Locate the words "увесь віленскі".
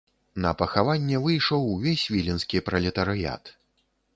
1.73-2.63